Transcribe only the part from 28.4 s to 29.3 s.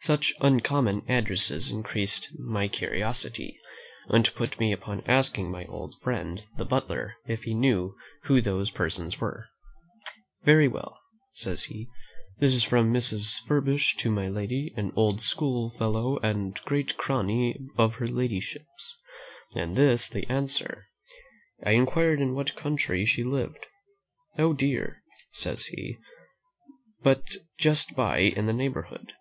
the neighbourhood.